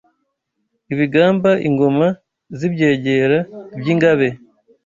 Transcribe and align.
Ibigamba 0.93 1.49
Ingoma 1.67 2.07
z’ibyegera 2.57 3.39
by’ingabe 3.79 4.29